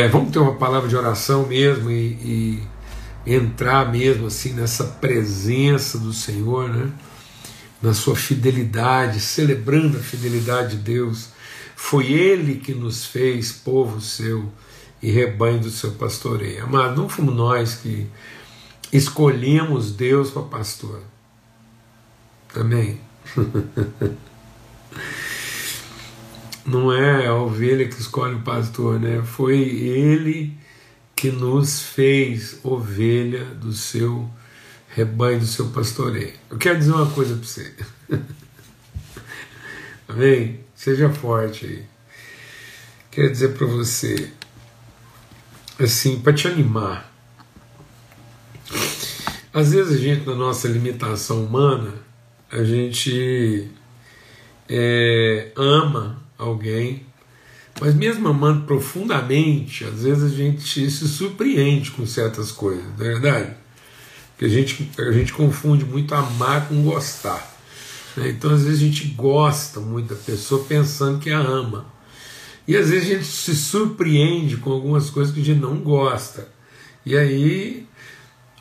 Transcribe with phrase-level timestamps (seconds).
[0.00, 2.62] É, vamos ter uma palavra de oração mesmo e,
[3.26, 6.92] e, entrar mesmo assim nessa presença do Senhor, né?
[7.82, 11.30] Na sua fidelidade, celebrando a fidelidade de Deus.
[11.74, 14.48] Foi Ele que nos fez povo seu
[15.02, 16.62] e rebanho do seu pastoreio.
[16.62, 18.06] Amado, não fomos nós que
[18.92, 21.02] escolhemos Deus para pastor.
[22.54, 23.00] Amém?
[26.68, 29.22] não é a ovelha que escolhe o pastor, né?
[29.24, 30.56] Foi ele
[31.16, 34.28] que nos fez ovelha do seu
[34.88, 36.34] rebanho, do seu pastoreio.
[36.50, 37.74] Eu quero dizer uma coisa para você.
[40.06, 40.60] Amém?
[40.74, 41.84] Seja forte aí.
[43.10, 44.30] Quero dizer para você,
[45.78, 47.10] assim, para te animar.
[49.52, 51.94] Às vezes a gente, na nossa limitação humana,
[52.50, 53.70] a gente
[54.68, 57.04] é, ama alguém,
[57.80, 63.08] mas mesmo amando profundamente, às vezes a gente se surpreende com certas coisas, não é
[63.10, 63.54] verdade?
[64.30, 67.56] Porque a gente, a gente confunde muito amar com gostar.
[68.16, 68.30] Né?
[68.30, 71.86] Então, às vezes, a gente gosta muito da pessoa pensando que a ama.
[72.66, 76.48] E às vezes a gente se surpreende com algumas coisas que a gente não gosta.
[77.04, 77.86] E aí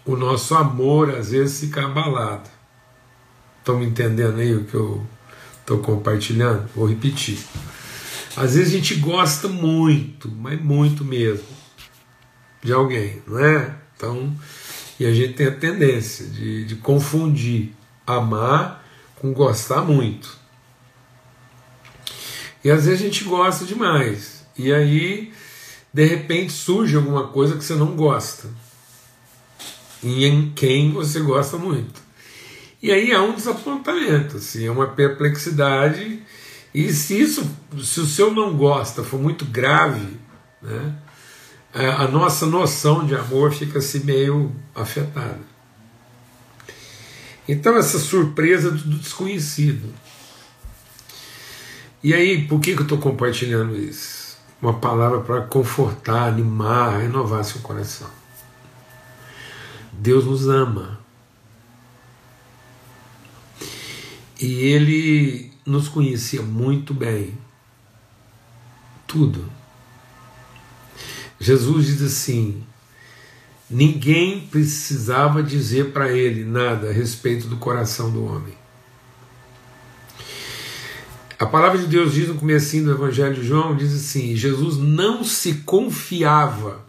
[0.05, 2.49] o nosso amor às vezes fica abalado.
[3.59, 5.05] Estão me entendendo aí o que eu
[5.67, 6.69] estou compartilhando?
[6.73, 7.37] Vou repetir.
[8.37, 11.45] Às vezes a gente gosta muito, mas muito mesmo,
[12.63, 13.75] de alguém, não é?
[13.95, 14.33] Então,
[14.97, 17.73] e a gente tem a tendência de, de confundir
[18.05, 20.37] amar com gostar muito.
[22.63, 24.45] E às vezes a gente gosta demais.
[24.57, 25.33] E aí,
[25.93, 28.49] de repente, surge alguma coisa que você não gosta.
[30.01, 32.06] E em quem você gosta muito.
[32.81, 36.21] E aí há um desapontamento, assim, é uma perplexidade
[36.73, 37.49] e se isso,
[37.83, 40.19] se o seu não gosta for muito grave,
[40.61, 40.95] né,
[41.73, 45.39] a nossa noção de amor fica assim meio afetada.
[47.47, 49.93] Então essa surpresa do desconhecido.
[52.03, 54.37] E aí, por que, que eu estou compartilhando isso?
[54.61, 58.09] Uma palavra para confortar, animar, renovar seu coração.
[59.91, 60.96] Deus nos ama.
[64.39, 67.37] E Ele nos conhecia muito bem.
[69.05, 69.49] Tudo.
[71.39, 72.63] Jesus diz assim:
[73.69, 78.53] ninguém precisava dizer para ele nada a respeito do coração do homem.
[81.39, 85.23] A palavra de Deus diz no começo do Evangelho de João, diz assim, Jesus não
[85.23, 86.83] se confiava.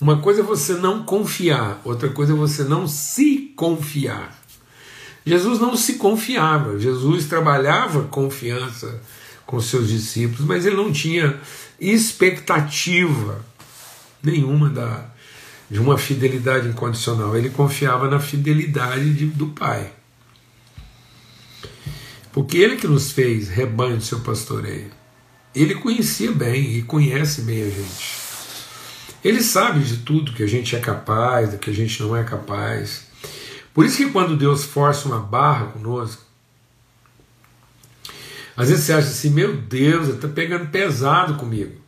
[0.00, 4.39] Uma coisa é você não confiar, outra coisa é você não se confiar.
[5.24, 9.00] Jesus não se confiava, Jesus trabalhava confiança
[9.46, 11.38] com seus discípulos, mas ele não tinha
[11.80, 13.44] expectativa
[14.22, 15.06] nenhuma da,
[15.70, 17.36] de uma fidelidade incondicional.
[17.36, 19.92] Ele confiava na fidelidade de, do Pai.
[22.32, 24.90] Porque ele que nos fez rebanho do seu pastoreio.
[25.54, 28.20] Ele conhecia bem e conhece bem a gente.
[29.22, 32.22] Ele sabe de tudo que a gente é capaz, do que a gente não é
[32.22, 33.09] capaz.
[33.72, 36.22] Por isso que quando Deus força uma barra conosco,
[38.56, 41.80] às vezes você acha assim, meu Deus, ele está pegando pesado comigo.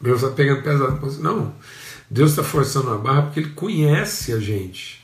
[0.00, 1.20] Deus está pegando pesado com você.
[1.20, 1.54] Não,
[2.08, 4.98] Deus está forçando uma barra porque Ele conhece a gente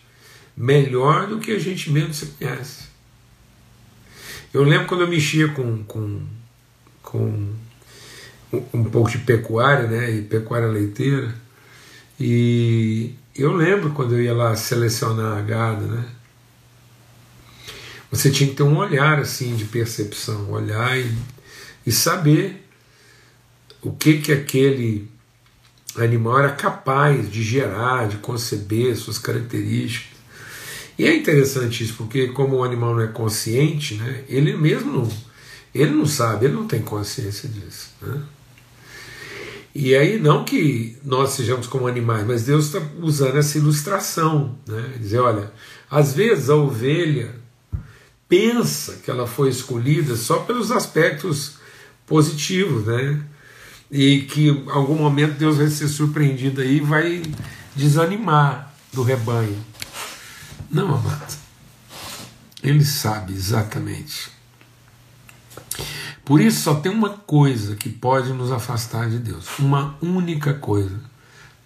[0.57, 2.85] melhor do que a gente mesmo se conhece.
[4.53, 6.23] Eu lembro quando eu mexia com, com,
[7.03, 7.53] com
[8.73, 11.35] um pouco de pecuária, né, e pecuária leiteira,
[12.21, 16.05] e eu lembro quando eu ia lá selecionar a gado, né?
[18.11, 21.13] Você tinha que ter um olhar assim de percepção, olhar e,
[21.85, 22.65] e saber
[23.83, 25.11] o que que aquele
[25.97, 30.15] animal era capaz de gerar, de conceber, suas características.
[30.97, 35.11] E é interessante isso, porque como o animal não é consciente, né, ele mesmo
[35.75, 37.91] ele não sabe, ele não tem consciência disso.
[38.01, 38.23] Né?
[39.75, 44.57] E aí, não que nós sejamos como animais, mas Deus está usando essa ilustração.
[44.67, 44.95] Né?
[45.01, 45.53] Dizer, olha,
[45.91, 47.35] às vezes a ovelha
[48.29, 51.57] pensa que ela foi escolhida só pelos aspectos
[52.07, 53.21] positivos, né?
[53.91, 57.23] E que em algum momento Deus vai ser surpreendido aí e vai
[57.75, 59.59] desanimar do rebanho.
[60.71, 61.37] Não, amado.
[62.63, 64.31] Ele sabe exatamente
[66.25, 71.15] por isso só tem uma coisa que pode nos afastar de Deus, uma única coisa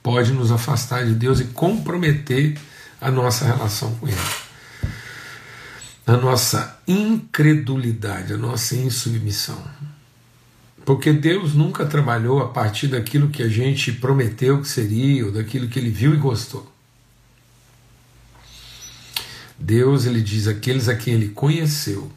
[0.03, 2.59] pode nos afastar de Deus e comprometer
[2.99, 4.17] a nossa relação com Ele.
[6.07, 9.63] A nossa incredulidade, a nossa insubmissão.
[10.87, 15.69] Porque Deus nunca trabalhou a partir daquilo que a gente prometeu que seria, ou daquilo
[15.69, 16.73] que ele viu e gostou.
[19.59, 22.11] Deus, ele diz, aqueles a quem ele conheceu,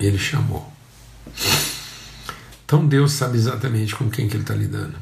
[0.00, 0.72] ele chamou.
[2.64, 4.96] Então Deus sabe exatamente com quem que ele está lidando.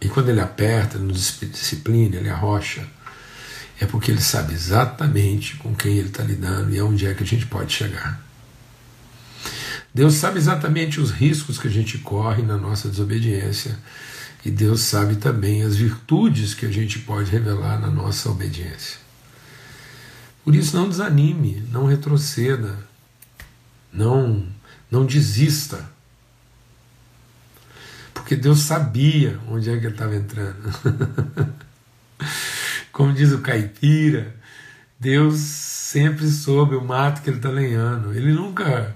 [0.00, 2.86] E quando ele aperta, nos disciplina, ele arrocha,
[3.80, 7.26] é porque ele sabe exatamente com quem ele está lidando e aonde é que a
[7.26, 8.20] gente pode chegar.
[9.92, 13.78] Deus sabe exatamente os riscos que a gente corre na nossa desobediência
[14.44, 18.98] e Deus sabe também as virtudes que a gente pode revelar na nossa obediência.
[20.44, 22.78] Por isso, não desanime, não retroceda,
[23.92, 24.46] não,
[24.90, 25.84] não desista.
[28.12, 31.54] Porque Deus sabia onde é que ele estava entrando.
[32.90, 34.34] Como diz o caipira,
[34.98, 38.14] Deus sempre soube o mato que ele está lenhando.
[38.14, 38.94] Ele nunca.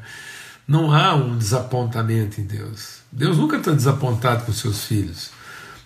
[0.66, 3.00] Não há um desapontamento em Deus.
[3.10, 5.30] Deus nunca está desapontado com seus filhos.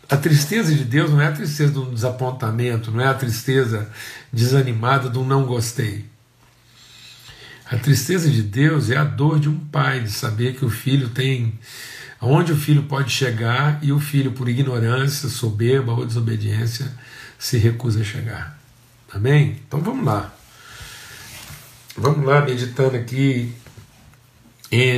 [0.08, 3.90] A tristeza de Deus não é a tristeza de um desapontamento, não é a tristeza
[4.32, 6.04] desanimada de um não gostei.
[7.66, 11.08] A tristeza de Deus é a dor de um pai de saber que o filho
[11.08, 11.58] tem
[12.20, 16.90] aonde o filho pode chegar e o filho, por ignorância, soberba ou desobediência,
[17.38, 18.58] se recusa a chegar.
[19.12, 19.60] Amém?
[19.66, 20.34] Então vamos lá.
[21.96, 23.52] Vamos lá, meditando aqui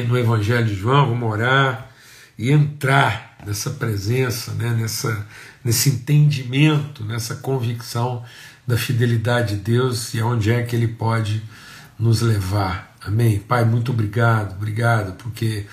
[0.08, 1.90] no Evangelho de João, vamos orar
[2.38, 5.26] e entrar nessa presença, né, nessa,
[5.62, 8.24] nesse entendimento, nessa convicção
[8.66, 11.42] da fidelidade de Deus e aonde é que Ele pode
[11.98, 12.96] nos levar.
[13.04, 13.38] Amém?
[13.38, 15.66] Pai, muito obrigado, obrigado, porque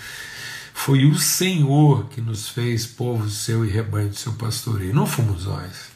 [0.73, 5.45] foi o Senhor que nos fez povo seu e rebanho do seu pastoreio, não fomos
[5.45, 5.93] nós.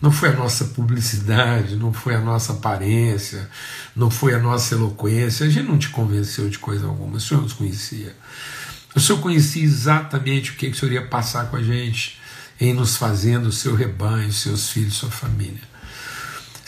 [0.00, 3.50] Não foi a nossa publicidade, não foi a nossa aparência,
[3.96, 5.44] não foi a nossa eloquência.
[5.44, 8.14] A gente não te convenceu de coisa alguma, o Senhor nos conhecia.
[8.94, 12.18] O Senhor conhecia exatamente o que, que o Senhor ia passar com a gente
[12.60, 15.62] em nos fazendo o seu rebanho, seus filhos, sua família.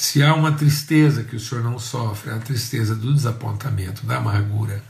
[0.00, 4.17] Se há uma tristeza que o Senhor não sofre, é a tristeza do desapontamento, da
[4.17, 4.82] amargura,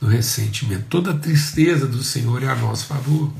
[0.00, 0.84] do ressentimento.
[0.88, 3.32] Toda tristeza do Senhor é a nosso favor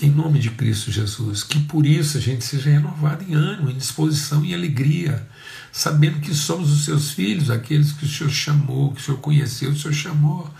[0.00, 3.76] em nome de Cristo Jesus, que por isso a gente seja renovado em ânimo, em
[3.76, 5.28] disposição e alegria,
[5.70, 9.70] sabendo que somos os seus filhos, aqueles que o Senhor chamou, que o Senhor conheceu,
[9.70, 10.50] o Senhor chamou,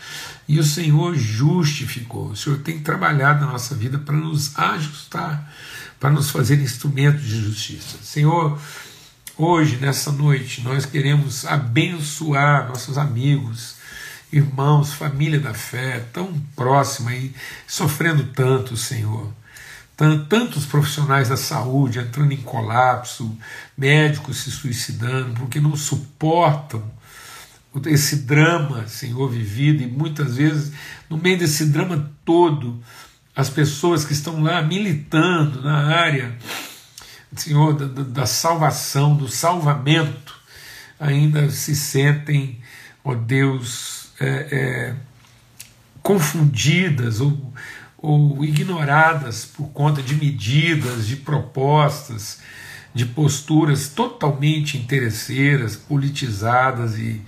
[0.47, 2.33] e o Senhor justificou.
[2.33, 5.51] O Senhor tem trabalhado na nossa vida para nos ajustar,
[5.99, 7.97] para nos fazer instrumentos de justiça.
[8.03, 8.61] Senhor,
[9.43, 13.77] hoje, nessa noite, nós queremos abençoar nossos amigos,
[14.31, 17.33] irmãos, família da fé, tão próxima e
[17.67, 19.33] sofrendo tanto, Senhor.
[20.29, 23.37] Tantos profissionais da saúde entrando em colapso,
[23.77, 26.83] médicos se suicidando, porque não suportam
[27.87, 30.73] esse drama, Senhor, vivido, e muitas vezes,
[31.09, 32.83] no meio desse drama todo,
[33.35, 36.37] as pessoas que estão lá militando na área,
[37.35, 40.35] Senhor, da, da salvação, do salvamento,
[40.99, 42.61] ainda se sentem,
[43.05, 44.95] ó Deus, é, é,
[46.03, 47.53] confundidas ou,
[47.97, 52.41] ou ignoradas por conta de medidas, de propostas,
[52.93, 57.23] de posturas totalmente interesseiras, politizadas e,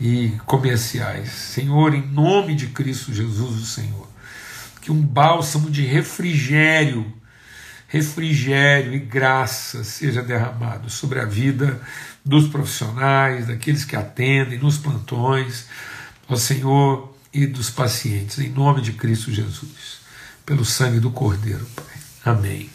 [0.00, 1.30] e comerciais.
[1.30, 4.08] Senhor, em nome de Cristo Jesus, o Senhor,
[4.80, 7.12] que um bálsamo de refrigério,
[7.92, 11.78] refrigério e graça seja derramado sobre a vida
[12.24, 15.66] dos profissionais, daqueles que atendem nos plantões,
[16.26, 20.00] ao Senhor e dos pacientes, em nome de Cristo Jesus,
[20.46, 21.84] pelo sangue do Cordeiro, Pai.
[22.24, 22.70] Amém.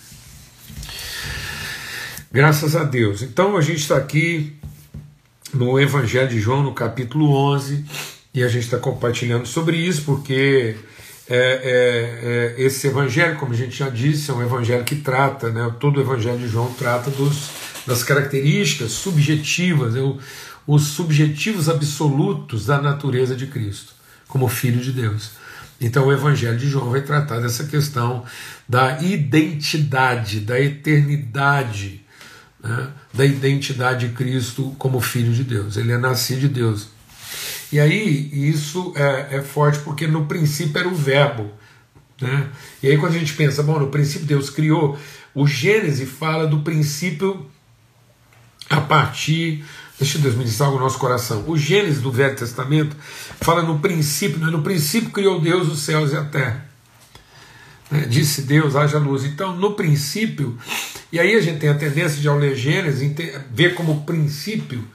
[2.31, 3.23] Graças a Deus.
[3.23, 4.55] Então a gente está aqui
[5.51, 7.83] no Evangelho de João, no capítulo 11,
[8.35, 10.77] e a gente está compartilhando sobre isso, porque
[11.29, 15.49] é, é, é, esse evangelho, como a gente já disse, é um evangelho que trata,
[15.49, 17.49] né, todo o evangelho de João trata dos,
[17.85, 20.17] das características subjetivas, é o,
[20.65, 23.93] os subjetivos absolutos da natureza de Cristo,
[24.27, 25.31] como Filho de Deus.
[25.79, 28.25] Então o Evangelho de João vai tratar dessa questão
[28.67, 32.03] da identidade, da eternidade,
[32.61, 35.77] né, da identidade de Cristo como Filho de Deus.
[35.77, 36.89] Ele é nascido de Deus.
[37.71, 41.51] E aí isso é, é forte porque no princípio era o Verbo.
[42.21, 42.47] Né?
[42.81, 44.97] E aí quando a gente pensa, bom, no princípio Deus criou,
[45.33, 47.45] o Gênesis fala do princípio
[48.69, 49.63] a partir
[49.99, 51.43] Deixa Deus ministrar algo no nosso coração.
[51.47, 52.95] O Gênesis do Velho Testamento
[53.41, 54.51] fala no princípio, né?
[54.51, 56.69] no princípio criou Deus os céus e a terra.
[57.89, 58.01] Né?
[58.01, 59.25] Disse Deus, haja luz.
[59.25, 60.55] Então, no princípio,
[61.11, 63.11] e aí a gente tem a tendência de, ao ler Gênesis,
[63.49, 64.87] ver como princípio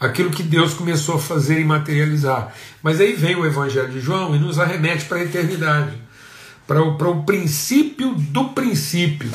[0.00, 2.54] aquilo que Deus começou a fazer e materializar.
[2.82, 5.96] Mas aí vem o Evangelho de João e nos arremete para a eternidade,
[6.66, 9.30] para o, para o princípio do princípio.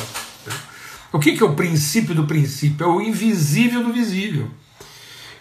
[1.11, 2.83] O que, que é o princípio do princípio?
[2.83, 4.49] É o invisível do visível.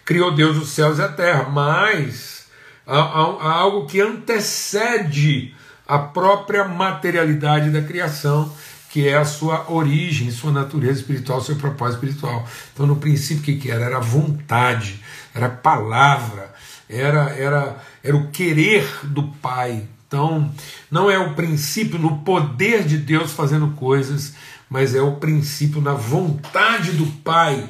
[0.04, 2.46] Criou Deus os céus e a terra, mas
[2.86, 5.54] há, há, há algo que antecede
[5.86, 8.52] a própria materialidade da criação,
[8.90, 12.46] que é a sua origem, sua natureza espiritual, seu propósito espiritual.
[12.74, 13.84] Então, no princípio, o que, que era?
[13.84, 15.01] Era vontade,
[15.34, 16.52] era palavra,
[16.88, 19.86] era, era, era o querer do Pai.
[20.06, 20.52] Então,
[20.90, 24.34] não é o princípio no poder de Deus fazendo coisas,
[24.68, 27.68] mas é o princípio na vontade do Pai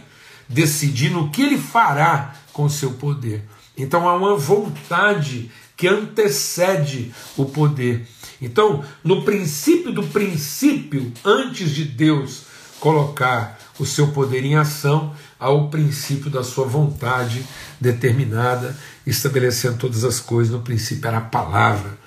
[0.48, 3.44] decidindo o que ele fará com o seu poder.
[3.76, 8.06] Então, há uma vontade que antecede o poder.
[8.40, 12.42] Então, no princípio do princípio, antes de Deus
[12.78, 17.44] colocar o seu poder em ação, há o princípio da sua vontade
[17.80, 20.52] determinada, estabelecendo todas as coisas.
[20.52, 21.98] No princípio era a palavra.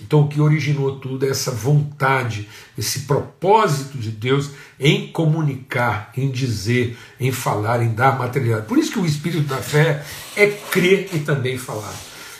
[0.00, 6.30] Então, o que originou tudo é essa vontade, esse propósito de Deus em comunicar, em
[6.30, 8.68] dizer, em falar, em dar materialidade.
[8.68, 10.04] Por isso que o espírito da fé
[10.36, 11.94] é crer e também falar.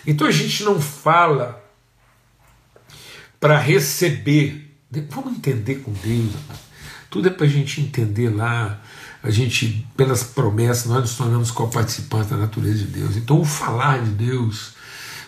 [0.07, 1.61] Então, a gente não fala
[3.41, 4.73] para receber.
[5.11, 6.33] Vamos entender com Deus.
[7.11, 8.81] Tudo é para a gente entender lá.
[9.23, 13.17] A gente, pelas promessas, nós nos tornamos co-participantes da natureza de Deus.
[13.17, 14.75] Então, o falar de Deus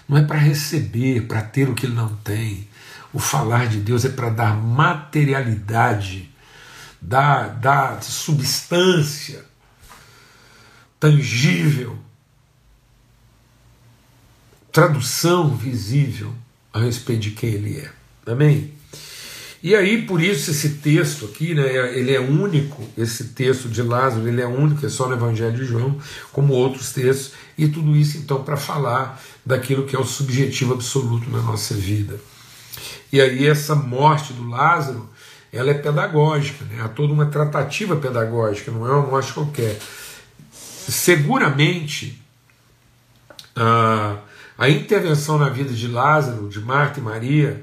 [0.09, 2.69] não é para receber, para ter o que ele não tem.
[3.13, 6.31] O falar de Deus é para dar materialidade,
[7.01, 9.45] dar, dar substância
[11.01, 11.99] tangível,
[14.71, 16.35] tradução visível
[16.73, 17.91] a respeito de quem ele é.
[18.31, 18.80] Amém?
[19.63, 24.27] E aí, por isso, esse texto aqui, né, ele é único, esse texto de Lázaro,
[24.27, 25.99] ele é único, é só no Evangelho de João,
[26.33, 31.29] como outros textos, e tudo isso, então, para falar daquilo que é o subjetivo absoluto
[31.29, 32.19] na nossa vida.
[33.13, 35.07] E aí, essa morte do Lázaro,
[35.53, 39.79] ela é pedagógica, né, há toda uma tratativa pedagógica, não é uma morte qualquer.
[40.51, 42.23] Seguramente,
[43.55, 44.17] a,
[44.57, 47.63] a intervenção na vida de Lázaro, de Marta e Maria,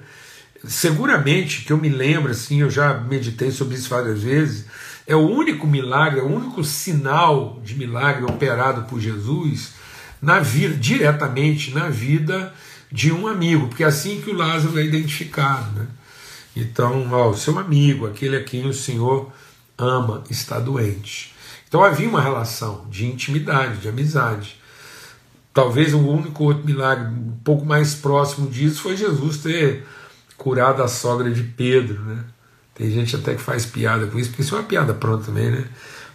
[0.66, 4.66] seguramente que eu me lembro, assim, eu já meditei sobre isso várias vezes,
[5.06, 9.74] é o único milagre, é o único sinal de milagre operado por Jesus
[10.22, 12.54] na vida, diretamente na vida
[12.92, 15.80] de um amigo, porque é assim que o Lázaro é identificado.
[15.80, 15.88] Né?
[16.56, 19.32] Então, ó, o seu amigo, aquele a quem o Senhor
[19.78, 21.36] ama, está doente.
[21.68, 24.58] Então havia uma relação de intimidade, de amizade.
[25.54, 29.86] Talvez o único outro milagre um pouco mais próximo disso foi Jesus ter
[30.38, 32.24] curado a sogra de Pedro, né?
[32.76, 35.50] Tem gente até que faz piada com isso, porque isso é uma piada pronta também,
[35.50, 35.66] né?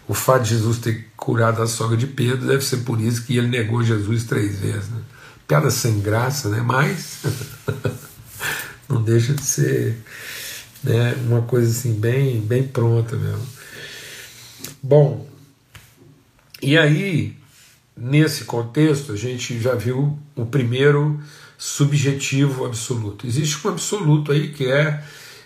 [0.07, 3.37] O fato de Jesus ter curado a sogra de Pedro deve ser por isso que
[3.37, 5.01] ele negou Jesus três vezes, né?
[5.47, 6.61] Piada sem graça, né?
[6.61, 7.23] Mas
[8.87, 9.97] não deixa de ser
[10.83, 13.45] né, uma coisa assim bem, bem pronta mesmo.
[14.81, 15.27] Bom,
[16.61, 17.35] e aí,
[17.95, 21.19] nesse contexto, a gente já viu o primeiro
[21.63, 23.25] subjetivo absoluto.
[23.25, 25.01] Existe um absoluto aí que é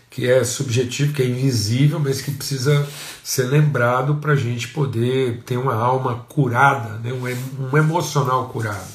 [0.09, 2.87] que é subjetivo, que é invisível, mas que precisa
[3.23, 7.13] ser lembrado para a gente poder ter uma alma curada, né?
[7.13, 8.91] um, um emocional curado.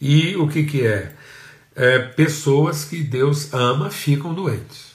[0.00, 1.14] E o que, que é?
[1.76, 1.98] é?
[2.00, 4.86] Pessoas que Deus ama ficam doentes.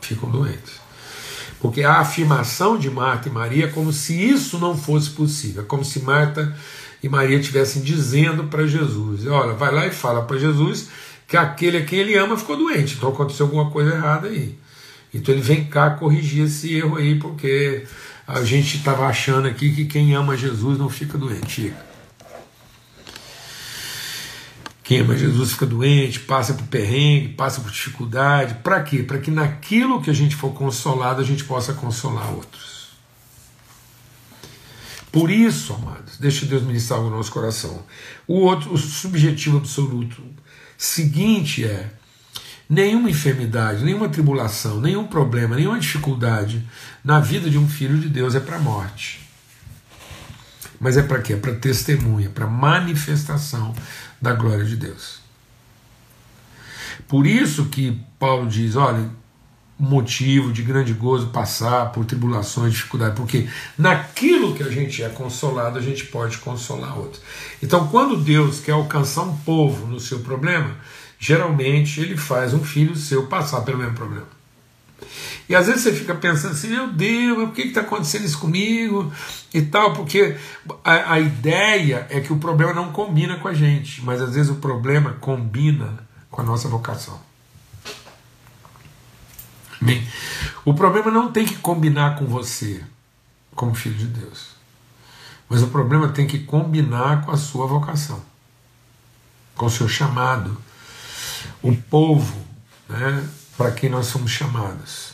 [0.00, 0.74] Ficam doentes.
[1.58, 5.66] Porque a afirmação de Marta e Maria é como se isso não fosse possível, é
[5.66, 6.56] como se Marta
[7.02, 10.88] e Maria estivessem dizendo para Jesus: Olha, vai lá e fala para Jesus
[11.26, 14.58] que aquele a quem ele ama ficou doente, então aconteceu alguma coisa errada aí.
[15.12, 17.84] Então ele vem cá corrigir esse erro aí, porque
[18.26, 21.72] a gente estava achando aqui que quem ama Jesus não fica doente.
[24.82, 28.54] Quem ama Jesus fica doente, passa por perrengue, passa por dificuldade.
[28.62, 29.02] Para quê?
[29.02, 32.77] Para que naquilo que a gente for consolado, a gente possa consolar outros.
[35.10, 37.82] Por isso, amados, deixa Deus ministrar o nosso coração.
[38.26, 40.22] O outro, o subjetivo absoluto
[40.76, 41.90] seguinte é:
[42.68, 46.66] nenhuma enfermidade, nenhuma tribulação, nenhum problema, nenhuma dificuldade
[47.02, 49.20] na vida de um filho de Deus é para a morte.
[50.80, 51.32] Mas é para quê?
[51.32, 53.74] É para testemunha, para manifestação
[54.20, 55.20] da glória de Deus.
[57.08, 59.10] Por isso que Paulo diz: olha,
[59.78, 65.78] motivo de grande gozo passar por tribulações, dificuldades, porque naquilo que a gente é consolado,
[65.78, 67.22] a gente pode consolar outros.
[67.62, 70.76] Então, quando Deus quer alcançar um povo no seu problema,
[71.18, 74.26] geralmente ele faz um filho seu passar pelo mesmo problema.
[75.48, 79.10] E às vezes você fica pensando assim, meu Deus, por que está acontecendo isso comigo?
[79.54, 80.36] E tal, porque
[80.84, 84.50] a, a ideia é que o problema não combina com a gente, mas às vezes
[84.50, 87.27] o problema combina com a nossa vocação.
[89.80, 90.06] Bem,
[90.64, 92.84] o problema não tem que combinar com você,
[93.54, 94.48] como filho de Deus.
[95.48, 98.22] Mas o problema tem que combinar com a sua vocação,
[99.54, 100.60] com o seu chamado.
[101.62, 102.36] O povo,
[102.88, 105.12] né, para quem nós somos chamados.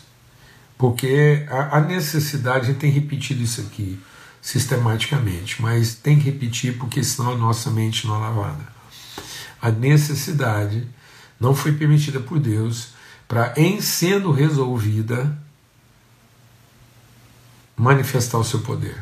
[0.76, 4.00] Porque a, a necessidade, a gente tem repetido isso aqui
[4.40, 8.66] sistematicamente, mas tem que repetir porque senão a nossa mente não é lavada.
[9.62, 10.86] A necessidade
[11.38, 12.93] não foi permitida por Deus
[13.34, 15.36] para, em sendo resolvida,
[17.76, 18.96] manifestar o seu poder.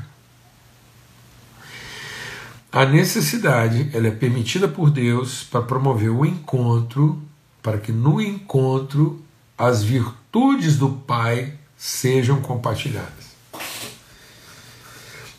[2.73, 7.21] A necessidade ela é permitida por Deus para promover o encontro,
[7.63, 9.23] para que no encontro
[9.59, 13.33] as virtudes do Pai sejam compartilhadas.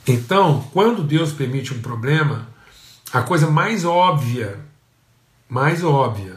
[0.08, 2.48] Então, quando Deus permite um problema,
[3.12, 4.60] a coisa mais óbvia,
[5.50, 6.33] mais óbvia,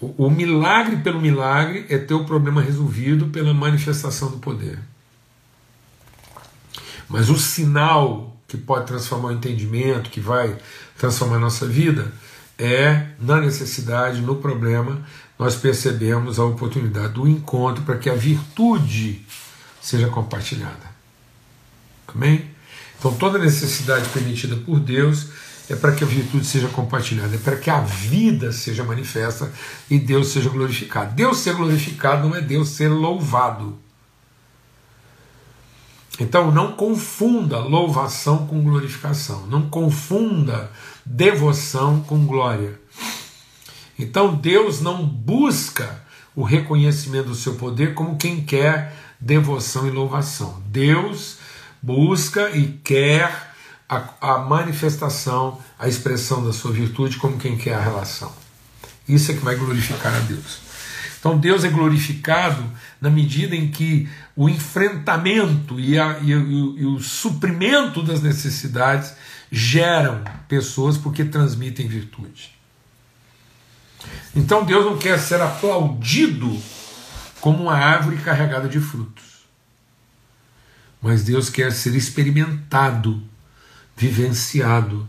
[0.00, 4.78] o, o milagre pelo milagre é ter o problema resolvido pela manifestação do poder.
[7.08, 10.56] Mas o sinal que pode transformar o entendimento, que vai
[10.96, 12.12] transformar a nossa vida,
[12.58, 15.02] é na necessidade, no problema,
[15.38, 19.24] nós percebemos a oportunidade do encontro para que a virtude
[19.80, 20.90] seja compartilhada.
[22.06, 22.50] Amém?
[22.98, 25.28] Então toda necessidade permitida por Deus
[25.70, 29.52] é para que a virtude seja compartilhada, é para que a vida seja manifesta
[29.88, 31.14] e Deus seja glorificado.
[31.14, 33.78] Deus ser glorificado não é Deus ser louvado.
[36.18, 40.72] Então não confunda louvação com glorificação, não confunda
[41.06, 42.78] devoção com glória.
[43.96, 50.60] Então Deus não busca o reconhecimento do seu poder como quem quer devoção e louvação.
[50.66, 51.38] Deus
[51.80, 53.49] busca e quer
[53.90, 58.32] a, a, manifestação, a expressão da sua virtude como quem quer a relação.
[59.08, 60.60] Isso é que vai glorificar a Deus.
[61.18, 62.64] Então Deus é glorificado
[63.00, 69.12] na medida em que o enfrentamento e, a, e, e, e o suprimento das necessidades
[69.50, 72.52] geram pessoas porque transmitem virtude.
[74.36, 76.56] Então Deus não quer ser aplaudido
[77.40, 79.24] como uma árvore carregada de frutos.
[81.02, 83.22] Mas Deus quer ser experimentado,
[84.00, 85.06] vivenciado,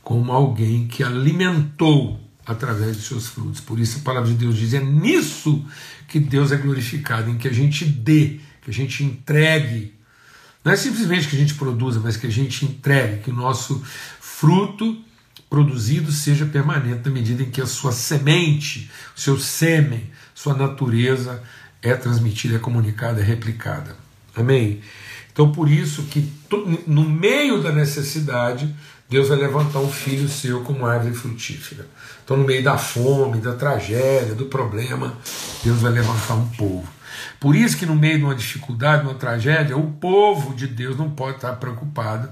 [0.00, 3.60] como alguém que alimentou através de seus frutos.
[3.60, 5.64] Por isso a palavra de Deus diz: é nisso
[6.06, 9.92] que Deus é glorificado, em que a gente dê, que a gente entregue.
[10.64, 13.82] Não é simplesmente que a gente produza, mas que a gente entregue, que o nosso
[14.20, 14.96] fruto
[15.50, 21.42] produzido seja permanente na medida em que a sua semente, o seu sêmen, sua natureza
[21.82, 23.96] é transmitida, é comunicada, é replicada.
[24.34, 24.80] Amém?
[25.36, 26.32] Então, por isso que
[26.86, 28.74] no meio da necessidade,
[29.06, 31.86] Deus vai levantar um filho seu como árvore frutífera.
[32.24, 35.12] Então, no meio da fome, da tragédia, do problema,
[35.62, 36.88] Deus vai levantar um povo.
[37.38, 40.96] Por isso que no meio de uma dificuldade, de uma tragédia, o povo de Deus
[40.96, 42.30] não pode estar preocupado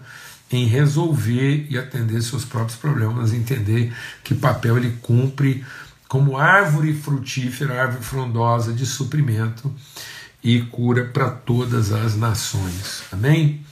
[0.51, 5.63] em resolver e atender seus próprios problemas, entender que papel ele cumpre
[6.09, 9.71] como árvore frutífera, árvore frondosa de suprimento
[10.45, 13.03] e cura para todas as nações.
[13.11, 13.65] Amém?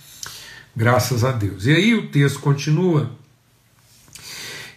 [0.75, 1.67] Graças a Deus.
[1.67, 3.11] E aí o texto continua.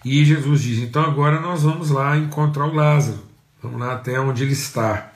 [0.03, 3.23] E Jesus diz: então agora nós vamos lá encontrar o Lázaro.
[3.63, 5.15] Vamos lá até onde ele está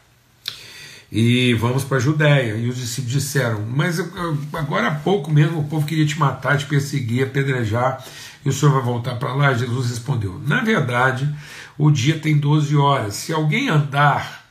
[1.11, 2.55] e vamos para a Judéia.
[2.55, 3.99] E os discípulos disseram: Mas
[4.53, 8.03] agora há pouco mesmo o povo queria te matar, te perseguir, apedrejar,
[8.45, 9.53] e o senhor vai voltar para lá?
[9.53, 11.29] Jesus respondeu: Na verdade,
[11.77, 13.15] o dia tem 12 horas.
[13.15, 14.48] Se alguém andar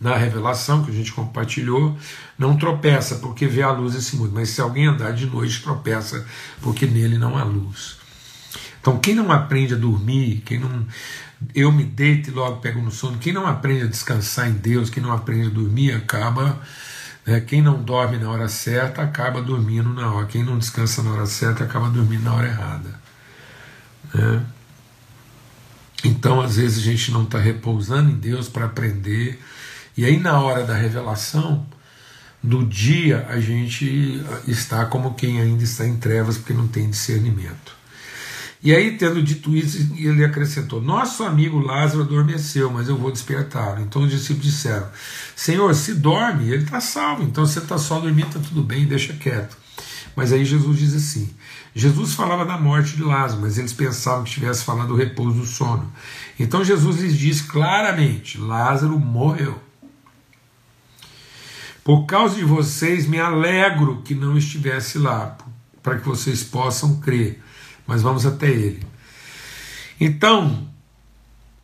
[0.00, 1.96] na revelação que a gente compartilhou,
[2.38, 6.24] não tropeça porque vê a luz desse mundo, mas se alguém andar de noite, tropeça
[6.60, 7.98] porque nele não há luz.
[8.80, 10.86] Então, quem não aprende a dormir, quem não
[11.54, 13.18] eu me deito e logo pego no sono.
[13.18, 16.60] Quem não aprende a descansar em Deus, quem não aprende a dormir, acaba.
[17.24, 20.26] Né, quem não dorme na hora certa, acaba dormindo na hora.
[20.26, 23.00] Quem não descansa na hora certa, acaba dormindo na hora errada.
[24.14, 24.42] Né?
[26.04, 29.40] Então, às vezes, a gente não está repousando em Deus para aprender.
[29.98, 31.66] E aí, na hora da revelação,
[32.40, 37.76] do dia, a gente está como quem ainda está em trevas porque não tem discernimento.
[38.62, 43.80] E aí, tendo dito isso, ele acrescentou: Nosso amigo Lázaro adormeceu, mas eu vou despertá-lo.
[43.80, 44.86] Então os discípulos disseram:
[45.34, 47.24] Senhor, se dorme, ele está salvo.
[47.24, 49.56] Então você está só dormindo, está tudo bem, deixa quieto.
[50.14, 51.28] Mas aí Jesus diz assim:
[51.74, 55.46] Jesus falava da morte de Lázaro, mas eles pensavam que estivesse falando do repouso do
[55.46, 55.92] sono.
[56.38, 59.66] Então Jesus lhes disse claramente: Lázaro morreu.
[61.88, 65.38] Por causa de vocês, me alegro que não estivesse lá,
[65.82, 67.42] para que vocês possam crer.
[67.86, 68.86] Mas vamos até ele.
[69.98, 70.68] Então,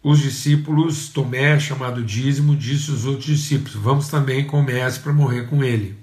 [0.03, 5.13] os discípulos, Tomé, chamado dízimo, disse aos outros discípulos: Vamos também com o mestre para
[5.13, 5.95] morrer com ele.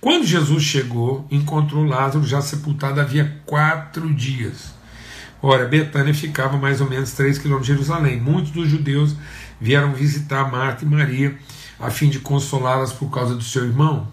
[0.00, 4.72] Quando Jesus chegou, encontrou Lázaro já sepultado havia quatro dias.
[5.42, 8.20] Ora, Betânia ficava mais ou menos três quilômetros de Jerusalém.
[8.20, 9.16] Muitos dos judeus
[9.60, 11.36] vieram visitar Marta e Maria
[11.80, 14.06] a fim de consolá-las por causa do seu irmão.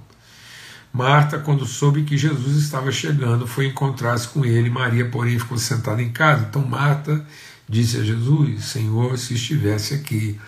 [0.92, 4.70] Marta, quando soube que Jesus estava chegando, foi encontrar-se com ele.
[4.70, 6.48] Maria, porém, ficou sentada em casa.
[6.50, 7.24] Então Marta
[7.68, 10.40] disse a Jesus: Senhor, se estivesse aqui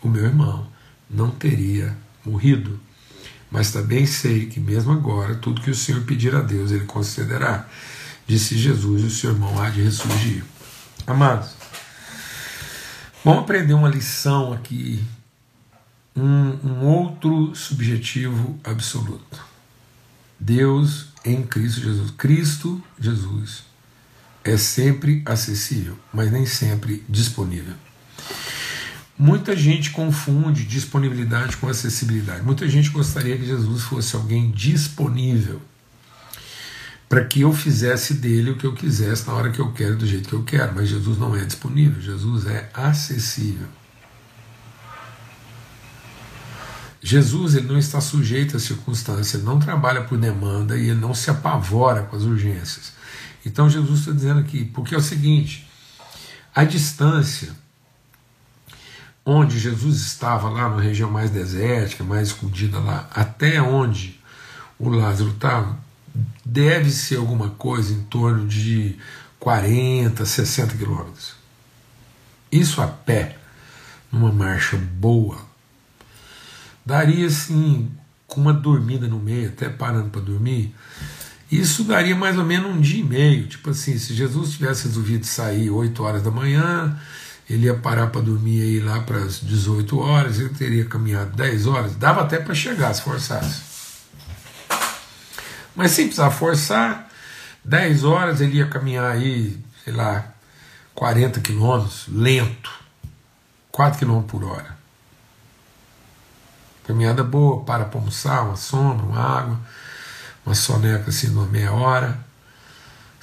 [0.00, 0.66] o meu irmão,
[1.10, 2.78] não teria morrido.
[3.50, 7.66] Mas também sei que, mesmo agora, tudo que o Senhor pedir a Deus, Ele concederá.
[8.26, 10.44] Disse Jesus: O seu irmão há de ressurgir.
[11.06, 11.50] Amados,
[13.24, 15.02] vamos aprender uma lição aqui
[16.18, 19.46] um, um outro subjetivo absoluto.
[20.38, 22.10] Deus em Cristo Jesus.
[22.12, 23.64] Cristo Jesus
[24.44, 27.74] é sempre acessível, mas nem sempre disponível.
[29.18, 32.42] Muita gente confunde disponibilidade com acessibilidade.
[32.42, 35.60] Muita gente gostaria que Jesus fosse alguém disponível
[37.08, 40.06] para que eu fizesse dele o que eu quisesse na hora que eu quero, do
[40.06, 40.74] jeito que eu quero.
[40.74, 43.66] Mas Jesus não é disponível, Jesus é acessível.
[47.00, 51.14] Jesus ele não está sujeito às circunstâncias, ele não trabalha por demanda e ele não
[51.14, 52.92] se apavora com as urgências.
[53.46, 55.68] Então Jesus está dizendo aqui, porque é o seguinte:
[56.54, 57.54] a distância
[59.24, 64.18] onde Jesus estava lá na região mais desértica, mais escondida lá, até onde
[64.78, 65.78] o Lázaro estava,
[66.44, 68.96] deve ser alguma coisa em torno de
[69.38, 71.34] 40, 60 quilômetros.
[72.50, 73.36] Isso a pé,
[74.10, 75.47] numa marcha boa,
[76.88, 77.90] daria assim,
[78.26, 80.74] com uma dormida no meio, até parando para dormir,
[81.52, 83.46] isso daria mais ou menos um dia e meio.
[83.46, 86.98] Tipo assim, se Jesus tivesse resolvido sair 8 horas da manhã,
[87.48, 91.66] ele ia parar para dormir aí lá para as 18 horas, ele teria caminhado 10
[91.66, 93.60] horas, dava até para chegar se forçasse.
[95.76, 97.10] Mas sem precisar forçar,
[97.62, 100.32] 10 horas ele ia caminhar aí, sei lá,
[100.94, 102.70] 40 quilômetros, lento,
[103.70, 104.77] 4 quilômetros por hora.
[106.88, 109.60] Caminhada boa, para para almoçar, uma sombra, uma água,
[110.46, 112.18] uma soneca assim de uma meia hora.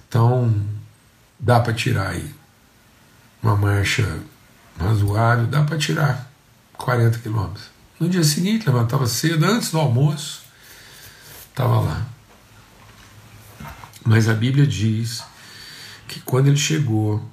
[0.08, 0.64] Então,
[1.40, 2.32] dá para tirar aí
[3.42, 4.20] uma marcha
[4.80, 6.32] razoável, dá para tirar
[6.74, 7.66] 40 quilômetros.
[8.00, 10.44] No dia seguinte, levantava cedo, antes do almoço,
[11.50, 12.06] estava lá.
[14.06, 15.24] Mas a Bíblia diz
[16.08, 17.28] que quando ele chegou,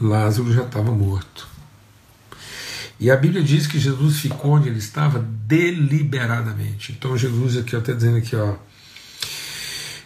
[0.00, 1.51] Lázaro já estava morto.
[3.02, 6.92] E a Bíblia diz que Jesus ficou onde ele estava deliberadamente.
[6.92, 8.54] Então Jesus aqui está dizendo aqui, ó,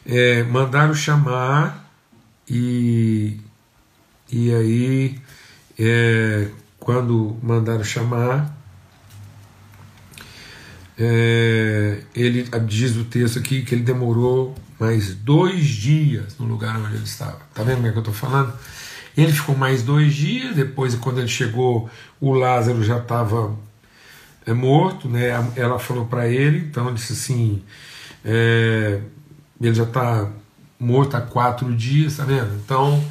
[0.07, 1.93] é, mandaram chamar
[2.49, 3.39] e
[4.33, 5.21] e aí
[5.79, 6.49] é,
[6.81, 8.57] quando mandaram chamar
[10.99, 16.95] é, ele diz o texto aqui que ele demorou mais dois dias no lugar onde
[16.95, 17.41] ele estava.
[17.53, 18.55] Tá vendo como é que eu estou falando?
[19.17, 21.89] Ele ficou mais dois dias, depois, quando ele chegou,
[22.21, 23.57] o Lázaro já estava
[24.45, 25.29] é, morto, né?
[25.57, 27.63] ela falou para ele, então disse assim:
[28.25, 29.01] é,
[29.61, 30.29] ele já está
[30.79, 32.55] morto há quatro dias, tá vendo?
[32.57, 33.03] Então,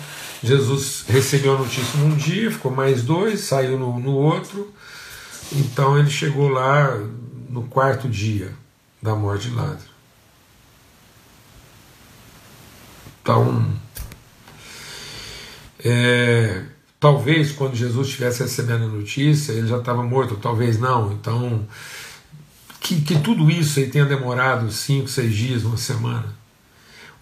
[0.43, 4.71] Jesus recebeu a notícia num dia, ficou mais dois, saiu no, no outro,
[5.51, 6.95] então ele chegou lá
[7.49, 8.51] no quarto dia
[9.01, 9.95] da morte de Lázaro.
[13.21, 13.73] Então,
[15.87, 16.63] é,
[16.99, 21.13] talvez quando Jesus estivesse recebendo a notícia, ele já estava morto, talvez não.
[21.13, 21.67] Então,
[22.79, 26.35] que, que tudo isso aí tenha demorado cinco, seis dias, uma semana.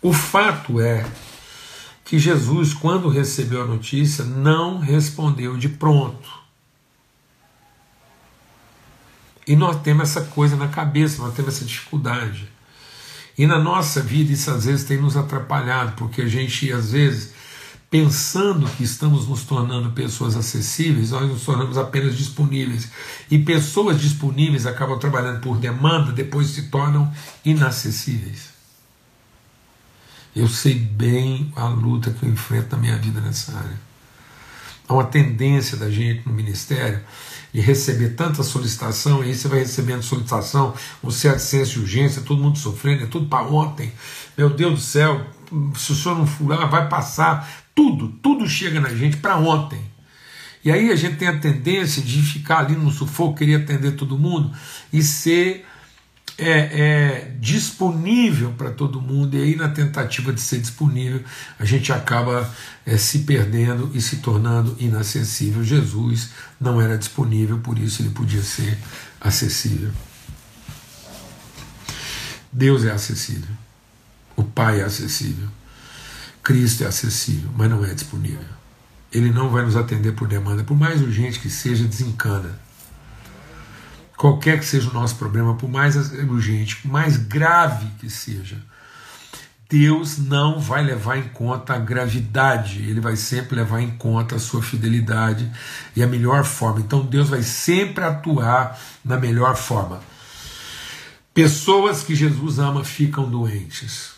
[0.01, 1.05] O fato é
[2.05, 6.41] que Jesus, quando recebeu a notícia, não respondeu de pronto.
[9.45, 12.47] E nós temos essa coisa na cabeça, nós temos essa dificuldade.
[13.37, 17.33] E na nossa vida isso às vezes tem nos atrapalhado, porque a gente às vezes
[17.93, 22.89] pensando que estamos nos tornando pessoas acessíveis, nós nos tornamos apenas disponíveis.
[23.29, 27.13] E pessoas disponíveis acabam trabalhando por demanda, depois se tornam
[27.45, 28.49] inacessíveis.
[30.35, 33.79] Eu sei bem a luta que eu enfrento na minha vida nessa área.
[34.87, 36.99] Há uma tendência da gente no ministério
[37.53, 42.23] de receber tanta solicitação, e aí você vai recebendo solicitação, um certo senso de urgência,
[42.23, 43.93] todo mundo sofrendo, é tudo para ontem.
[44.35, 45.23] Meu Deus do céu,
[45.75, 47.62] se o senhor não furar, vai passar.
[47.75, 49.81] Tudo, tudo chega na gente para ontem.
[50.63, 54.17] E aí a gente tem a tendência de ficar ali no sufoco, querer atender todo
[54.17, 54.55] mundo
[54.91, 55.65] e ser
[56.37, 61.21] é, é disponível para todo mundo, e aí na tentativa de ser disponível,
[61.59, 62.49] a gente acaba
[62.85, 65.63] é, se perdendo e se tornando inacessível.
[65.63, 68.77] Jesus não era disponível, por isso ele podia ser
[69.19, 69.91] acessível.
[72.51, 73.49] Deus é acessível,
[74.35, 75.49] o Pai é acessível,
[76.43, 78.45] Cristo é acessível, mas não é disponível.
[79.11, 82.59] Ele não vai nos atender por demanda, por mais urgente que seja, desencana
[84.23, 88.57] qualquer que seja o nosso problema, por mais urgente, mais grave que seja,
[89.69, 94.39] Deus não vai levar em conta a gravidade, ele vai sempre levar em conta a
[94.39, 95.51] sua fidelidade
[95.93, 96.79] e a melhor forma.
[96.79, 99.99] Então Deus vai sempre atuar na melhor forma.
[101.33, 104.12] Pessoas que Jesus ama ficam doentes.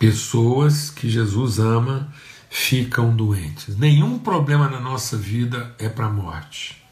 [0.00, 2.10] Pessoas que Jesus ama
[2.48, 3.76] ficam doentes.
[3.76, 6.82] Nenhum problema na nossa vida é para a morte.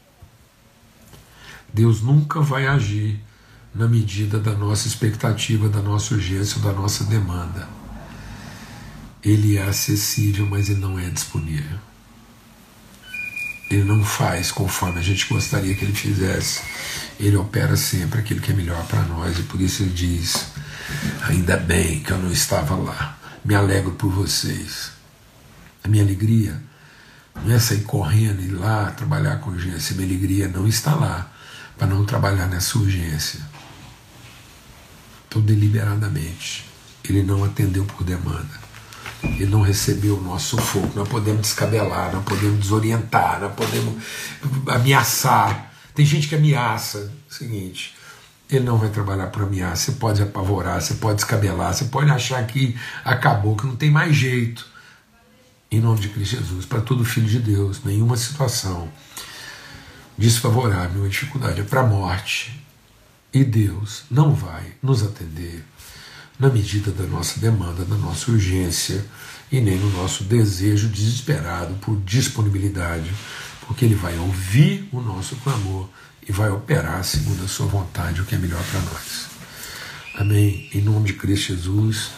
[1.73, 3.19] Deus nunca vai agir
[3.73, 7.67] na medida da nossa expectativa, da nossa urgência, da nossa demanda.
[9.23, 11.79] Ele é acessível, mas ele não é disponível.
[13.71, 16.61] Ele não faz conforme a gente gostaria que ele fizesse.
[17.19, 20.51] Ele opera sempre aquilo que é melhor para nós e por isso ele diz:
[21.27, 23.17] Ainda bem que eu não estava lá.
[23.43, 24.91] Me alegro por vocês.
[25.83, 26.61] A minha alegria
[27.43, 29.95] não é sair correndo e ir lá trabalhar com urgência.
[29.95, 31.31] Minha alegria não está lá
[31.77, 33.39] para não trabalhar nessa urgência.
[35.27, 36.65] Então, deliberadamente,
[37.07, 38.69] ele não atendeu por demanda.
[39.23, 40.91] Ele não recebeu o nosso fogo.
[40.95, 44.01] Nós podemos descabelar, nós podemos desorientar, nós podemos
[44.67, 45.71] ameaçar.
[45.93, 47.11] Tem gente que ameaça.
[47.29, 47.95] É seguinte,
[48.49, 49.91] ele não vai trabalhar por ameaça.
[49.91, 54.15] Você pode apavorar, você pode descabelar, você pode achar que acabou, que não tem mais
[54.15, 54.65] jeito.
[55.71, 58.89] Em nome de Cristo Jesus, para todo filho de Deus, nenhuma situação
[60.17, 62.59] desfavorável, uma dificuldade, é para a morte.
[63.31, 65.63] E Deus não vai nos atender
[66.39, 69.05] na medida da nossa demanda, da nossa urgência
[69.51, 73.11] e nem no nosso desejo desesperado por disponibilidade,
[73.67, 75.87] porque Ele vai ouvir o nosso clamor
[76.29, 79.27] e vai operar segundo a Sua vontade, o que é melhor para nós.
[80.13, 80.69] Amém.
[80.71, 82.11] Em nome de Cristo Jesus.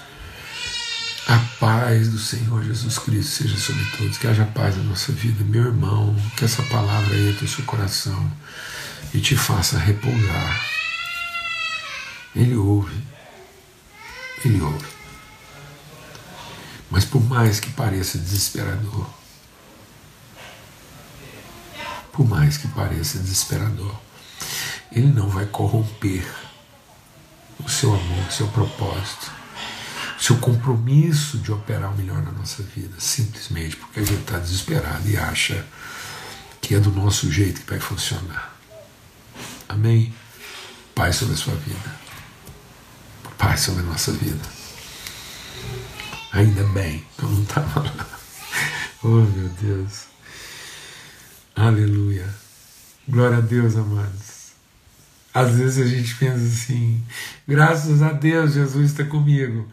[1.28, 5.46] A paz do Senhor Jesus Cristo seja sobre todos, que haja paz na nossa vida,
[5.46, 8.30] meu irmão, que essa palavra entre no seu coração
[9.14, 10.62] e te faça repousar.
[12.36, 13.02] Ele ouve,
[14.44, 14.88] ele ouve.
[16.90, 19.21] Mas por mais que pareça desesperador,
[22.22, 23.96] por mais que pareça desesperador,
[24.92, 26.24] ele não vai corromper
[27.66, 29.32] o seu amor, o seu propósito
[30.20, 35.10] seu compromisso de operar o melhor na nossa vida, simplesmente porque a gente está desesperado
[35.10, 35.66] e acha
[36.62, 38.56] que é do nosso jeito que vai funcionar.
[39.68, 40.14] Amém?
[40.94, 41.96] Pai sobre a sua vida.
[43.36, 44.48] Pai sobre a nossa vida.
[46.34, 48.06] Ainda bem eu não estava lá.
[49.04, 50.11] Oh meu Deus.
[51.62, 52.26] Aleluia.
[53.08, 54.50] Glória a Deus, amados.
[55.32, 57.04] Às vezes a gente pensa assim,
[57.48, 59.68] graças a Deus Jesus está comigo.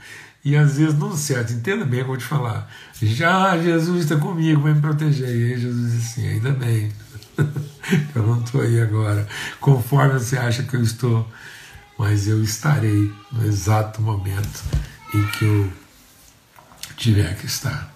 [0.44, 2.70] E às vezes não certo, entenda bem o que eu vou te falar.
[3.00, 5.30] Já ah, Jesus está comigo, vai me proteger.
[5.30, 6.92] E aí Jesus diz assim: ainda bem,
[8.14, 9.26] eu não estou aí agora,
[9.58, 11.26] conforme você acha que eu estou,
[11.98, 14.62] mas eu estarei no exato momento
[15.14, 15.72] em que eu
[16.98, 17.90] tiver que estar.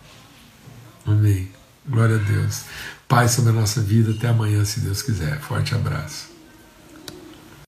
[1.07, 1.51] Amém.
[1.87, 2.63] Glória a Deus.
[3.12, 5.38] Pai sobre a nossa vida, até amanhã, se Deus quiser.
[5.38, 6.32] Forte abraço.